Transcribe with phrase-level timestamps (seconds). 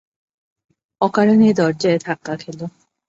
[1.01, 2.59] অকারণে দরজায় ধাক্কা খেল।